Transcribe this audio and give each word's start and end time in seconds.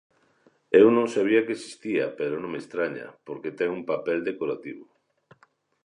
Eu 0.81 0.87
non 0.97 1.07
sabía 1.15 1.43
que 1.45 1.55
existía 1.57 2.05
pero 2.19 2.35
non 2.41 2.51
me 2.53 2.61
estraña, 2.63 3.07
porque 3.27 3.55
ten 3.57 3.69
un 3.77 3.83
papel 3.91 4.19
decorativo. 4.29 4.85